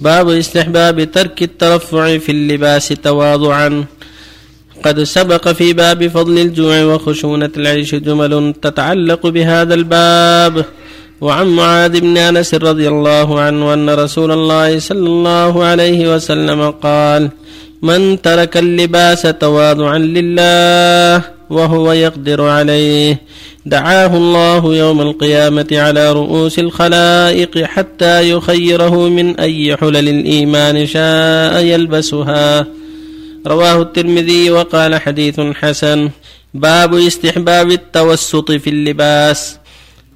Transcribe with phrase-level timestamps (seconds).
[0.00, 3.84] باب استحباب ترك الترفع في اللباس تواضعا.
[4.84, 10.64] قد سبق في باب فضل الجوع وخشونة العيش جمل تتعلق بهذا الباب.
[11.20, 17.30] وعن معاذ بن أنس رضي الله عنه أن رسول الله صلى الله عليه وسلم قال
[17.82, 23.20] من ترك اللباس تواضعا لله وهو يقدر عليه.
[23.66, 32.66] دعاه الله يوم القيامة على رؤوس الخلائق حتى يخيره من أي حلل الإيمان شاء يلبسها.
[33.46, 36.10] رواه الترمذي وقال حديث حسن.
[36.54, 39.56] باب استحباب التوسط في اللباس.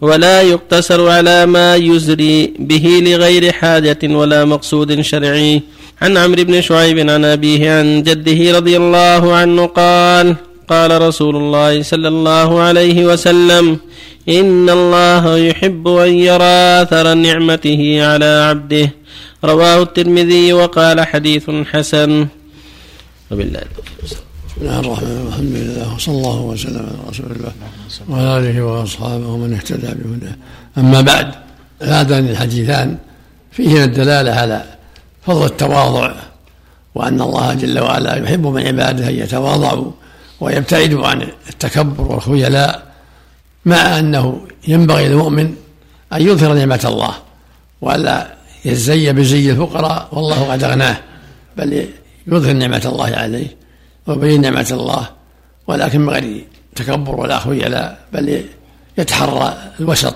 [0.00, 5.62] ولا يقتصر على ما يزري به لغير حاجة ولا مقصود شرعي.
[6.02, 10.36] عن عمرو بن شعيب عن أبيه عن جده رضي الله عنه قال
[10.68, 13.78] قال رسول الله صلى الله عليه وسلم
[14.28, 18.90] إن الله يحب أن يرى أثر نعمته على عبده.
[19.44, 22.26] رواه الترمذي وقال حديث حسن.
[23.30, 23.60] وبالله
[24.04, 24.16] بسم
[24.60, 25.28] الله الرحمن الرحيم.
[25.28, 27.52] الحمد لله وصلى الله وسلم على رسول الله
[28.08, 30.36] وعلى آله وأصحابه ومن اهتدى بهداه.
[30.78, 31.28] أما بعد
[31.82, 32.96] هذان الحديثان
[33.52, 34.64] فيهما الدلالة على
[35.26, 36.12] فضل التواضع
[36.94, 39.90] وأن الله جل وعلا يحب من عباده أن يتواضعوا
[40.40, 42.94] ويبتعدوا عن التكبر والخيلاء
[43.64, 45.54] مع أنه ينبغي للمؤمن
[46.12, 47.14] أن يظهر نعمة الله
[47.80, 50.96] وألا يزي بزي الفقراء والله قد أغناه
[51.56, 51.88] بل
[52.26, 53.56] يظهر نعمة الله عليه
[54.06, 55.08] ويبين نعمة الله
[55.66, 56.44] ولكن من غير
[56.76, 58.44] تكبر ولا خيلاء بل
[58.98, 60.14] يتحرى الوسط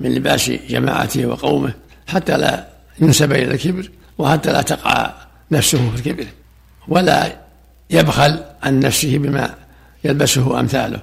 [0.00, 1.74] من لباس جماعته وقومه
[2.06, 2.66] حتى لا
[3.00, 5.12] ينسب إلى الكبر وحتى لا تقع
[5.50, 6.26] نفسه في الكبر
[6.88, 7.43] ولا
[7.94, 9.54] يبخل عن نفسه بما
[10.04, 11.00] يلبسه أمثاله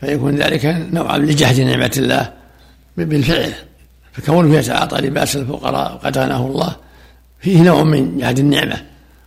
[0.00, 2.32] فيكون ذلك نوعا لجهد نعمة الله
[2.96, 3.52] بالفعل
[4.12, 6.76] فكونه يتعاطى لباس الفقراء وقد غناه الله
[7.40, 8.82] فيه نوع من جهد النعمة.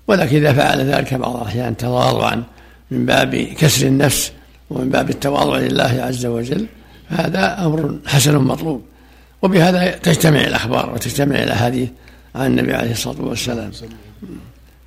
[0.07, 2.43] ولكن إذا فعل ذلك بعض الأحيان تواضعا
[2.91, 4.31] من باب كسر النفس
[4.69, 6.67] ومن باب التواضع لله عز وجل
[7.09, 8.81] فهذا أمر حسن مطلوب.
[9.41, 11.89] وبهذا تجتمع الأخبار وتجتمع الأحاديث
[12.35, 13.71] عن النبي عليه الصلاة والسلام.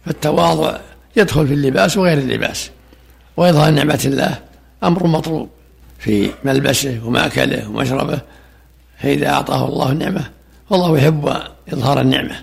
[0.07, 0.79] فالتواضع
[1.16, 2.71] يدخل في اللباس وغير اللباس.
[3.37, 4.38] وإظهار نعمة الله
[4.84, 5.49] أمر مطلوب
[5.99, 8.21] في ملبسه ومأكله ومشربه.
[8.99, 10.25] فإذا أعطاه الله النعمة
[10.71, 11.37] فالله يحب
[11.72, 12.37] إظهار النعمة.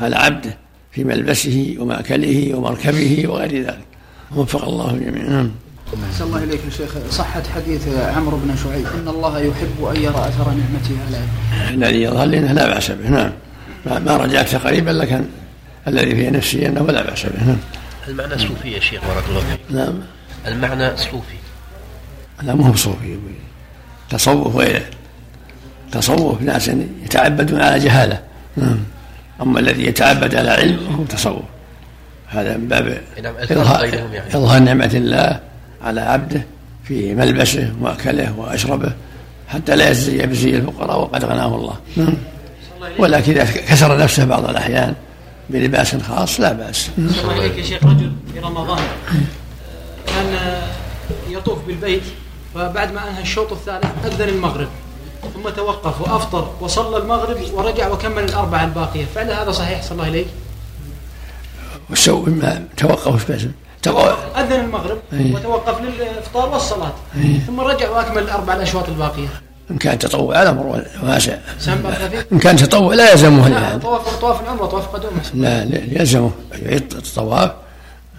[0.00, 0.56] على عبده
[0.92, 3.84] في ملبسه ومأكله ومركبه وغير ذلك.
[4.36, 5.50] وفق الله جميعا نعم.
[6.10, 6.90] أحسن الله إليك يا شيخ.
[7.10, 8.86] صحة حديث عمرو بن شعيب.
[8.86, 11.24] إن الله يحب أن يرى أثر نعمته على
[11.74, 13.08] الذي يظهر لنا لا بأس به.
[13.08, 13.32] نعم.
[13.86, 15.24] ما رجعت قريبا لكن
[15.88, 17.44] الذي في نفسي أنه لا بأس به.
[17.46, 17.58] نعم.
[18.08, 19.60] المعنى صوفي يا شيخ بارك الله فيك.
[19.70, 20.00] نعم.
[20.46, 21.36] المعنى صوفي.
[22.42, 23.18] لا مو بصوفي
[24.10, 24.84] تصوف غيره
[25.92, 26.70] تصوف ناس
[27.04, 28.20] يتعبدون على جهالة.
[28.56, 28.78] نعم.
[29.42, 31.42] أما الذي يتعبد على علم فهو تصوف.
[32.28, 34.64] هذا من باب نعم، إظهار, يعني.
[34.64, 35.40] نعمة الله
[35.82, 36.42] على عبده
[36.84, 38.92] في ملبسه وأكله وأشربه
[39.48, 41.76] حتى لا يزي بزي الفقراء وقد غناه الله.
[41.96, 42.14] نعم.
[42.98, 44.94] ولكن إذا كسر نفسه بعض الأحيان
[45.50, 46.90] بلباس خاص لا بأس.
[46.98, 48.82] الله إليك يا شيخ رجل في رمضان.
[50.06, 50.60] كان
[51.28, 52.02] يطوف بالبيت
[52.54, 54.68] فبعد ما أنهى الشوط الثالث أذن المغرب
[55.34, 59.04] ثم توقف وأفطر وصلى المغرب ورجع وكمل الأربعة الباقية.
[59.14, 60.26] فعل هذا صحيح صلى الله عليه
[61.90, 63.46] وسوء ما توقف بس.
[64.36, 65.34] أذن المغرب أيه.
[65.34, 67.38] وتوقف للإفطار والصلاة أيه.
[67.38, 69.28] ثم رجع وأكمل الأربع الأشواط الباقية.
[69.72, 74.66] إن كان تطوع الأمر واسع خفيف إن كان تطوع لا يلزمه لا طواف طواف العمرة
[74.66, 76.30] طواف قدوم لا يلزمه.
[76.62, 77.50] يعيد الطواف.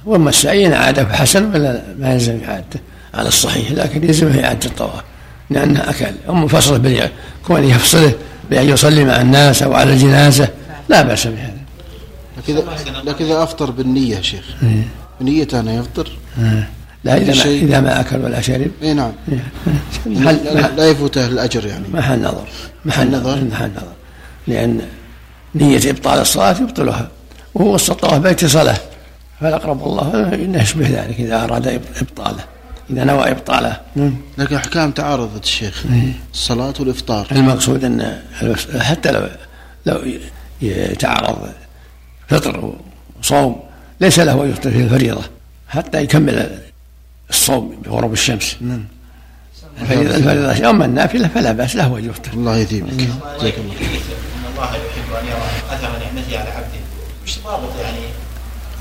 [0.06, 2.80] وأما السعي عادة فحسن ولا ما يلزم إعادته
[3.14, 5.04] على الصحيح لكن يلزمه إعادة الطواف.
[5.50, 6.06] لأنه أكل.
[6.30, 7.10] أم فصله
[7.48, 8.14] كونه يفصله
[8.50, 10.50] بأن يصلي مع الناس أو على الجنازة
[10.90, 11.54] لا بأس بهذا.
[13.04, 14.46] لكن إذا أفطر بالنية شيخ.
[14.64, 14.88] إيه.
[15.22, 16.12] بنيته أنه يفطر.
[16.40, 16.70] إيه.
[17.04, 18.72] لا إذا ما, إذا ما أكل ولا شرب.
[18.82, 19.12] نعم.
[19.32, 19.44] إيه.
[20.06, 20.38] محل
[20.78, 21.86] لا يفوته الأجر يعني.
[21.94, 22.48] محل نظر.
[22.86, 23.44] محل نظر.
[23.44, 23.94] محل نظر.
[24.48, 24.82] لأن
[25.56, 27.08] نية إبطال الصلاة يبطلها.
[27.54, 28.78] وهو بيت صلاة
[29.42, 32.44] فالأقرب الله إنه يشبه ذلك إذا أراد إبطاله.
[32.90, 33.78] إذا نوى إبطاله.
[33.96, 34.16] نعم.
[34.38, 35.84] لكن أحكام تعارضت الشيخ.
[35.86, 37.28] إيه؟ الصلاة والإفطار.
[37.32, 38.20] المقصود أن
[38.80, 39.28] حتى لو
[39.86, 40.02] لو
[40.62, 41.50] يتعارض
[42.28, 42.74] فطر
[43.20, 43.60] وصوم
[44.02, 45.22] ليس له أن يفطر في الفريضة.
[45.68, 46.60] حتى يكمل
[47.34, 48.58] الصوم بغروب الشمس.
[48.62, 48.86] نعم.
[49.82, 52.94] الفريضة أما النافلة فلا بأس له أن يفطر الله يثيبك.
[52.94, 53.10] جزاك
[53.40, 56.84] الله أن الله يحب أن يرى أثر نعمته على عبده.
[57.26, 58.00] وش ضابط يعني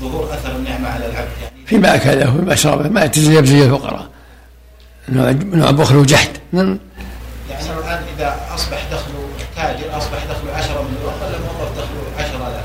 [0.01, 4.09] ظهور أثر النعمة على العبد يعني؟ فيما أكله وفيما شربه ما يتزي يبزي الفقراء.
[5.09, 6.29] نوع بخل وجحد.
[6.51, 6.79] نعم.
[7.49, 9.11] يعني الآن إذا أصبح دخل
[9.55, 12.63] تاجر أصبح دخله 10 مليون ولا الموظف دخله 10000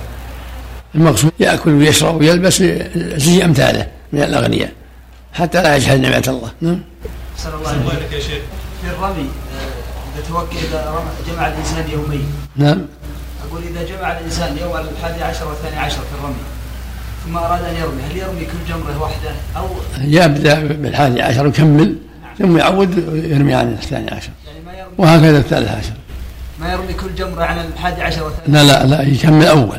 [0.95, 2.63] المقصود يأكل ويشرب ويلبس
[3.17, 4.73] زي أمثاله من الأغنياء.
[5.33, 6.51] حتى لا يجهل نعمة الله.
[6.61, 6.81] نعم.
[7.37, 8.43] أحسن الله عليك يا شيخ.
[8.83, 12.27] في الرمي آه، إذا توكل إذا رمى- جمع الإنسان يومين.
[12.57, 12.81] نعم.
[13.51, 16.35] أقول إذا جمع الإنسان يوم الحادي عشر والثاني عشر في الرمي
[17.27, 19.67] ثم أراد أن يرمي هل يرمي كل جمرة واحدة أو
[20.01, 21.97] يبدأ بالحادي عشر ويكمل
[22.39, 24.31] ثم يعود يرمي عن الثاني عشر.
[24.47, 25.93] يعني ما يرمي وهكذا الثالث عشر.
[26.61, 29.79] ما يرمي كل جمرة عن الحادي عشر والثاني لا لا لا يكمل أول.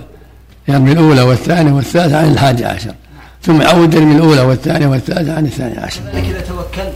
[0.67, 2.93] يرمي الأولى والثانية والثالثة عن الحادي عشر.
[3.43, 6.01] ثم يعود يرمي الأولى والثانية والثالثة عن الثاني عشر.
[6.01, 6.89] كذلك إذا توكل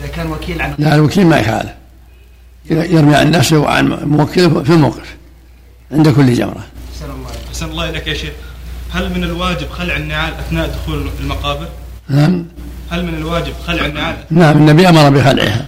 [0.00, 1.70] إذا كان وكيل عن لا الوكيل ما يخالف
[2.70, 5.16] يرمي عن نفسه وعن موكله في الموقف
[5.92, 6.64] عند كل جمرة.
[7.50, 8.06] أحسن الله إليك.
[8.06, 8.32] يا شيخ.
[8.92, 11.68] هل من الواجب خلع النعال أثناء دخول المقابر؟
[12.08, 12.44] نعم.
[12.90, 15.66] هل من الواجب خلع النعال؟ نعم النبي أمر بخلعها.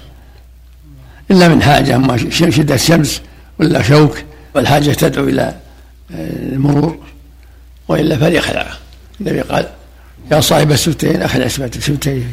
[1.30, 3.20] إلا من حاجة أما ش- شدة الشمس
[3.60, 4.16] ولا شوك
[4.54, 6.98] والحاجة تدعو إلى آه، المرور
[7.88, 8.78] وإلا فليخلعها
[9.20, 9.66] النبي قال
[10.32, 12.32] يا صاحب السبتين أخلع السبتين.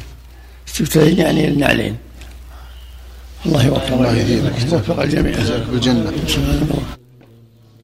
[0.67, 1.97] السبتين يعني النعلين.
[3.45, 4.17] الله يوفق الله.
[4.71, 5.37] يوفق الجميع.
[5.71, 6.11] بالجنة.